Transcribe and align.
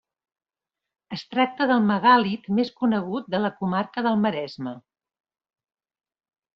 Es 1.17 1.23
tracta 1.33 1.67
del 1.73 1.83
megàlit 1.91 2.49
més 2.61 2.73
conegut 2.81 3.31
de 3.37 3.45
la 3.47 3.55
comarca 3.61 4.07
del 4.09 4.21
Maresme. 4.27 4.77